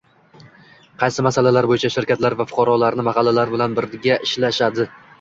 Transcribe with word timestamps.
Qaysi 1.03 1.25
masalalar 1.27 1.69
bo‘yicha 1.73 1.93
shirkatlar 1.97 2.39
va 2.41 2.49
fuqarolarni 2.55 3.09
mahallalar 3.11 3.57
bilan 3.57 3.81
birga 3.81 4.23
ishlashadi? 4.31 4.95